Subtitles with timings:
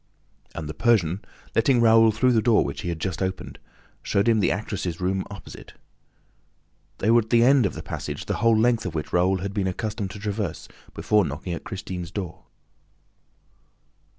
[0.55, 1.23] And the Persian,
[1.53, 3.59] letting Raoul through the door which he had just opened,
[4.01, 5.75] showed him the actress' room opposite.
[6.97, 9.53] They were at the end of the passage the whole length of which Raoul had
[9.53, 12.45] been accustomed to traverse before knocking at Christine's door.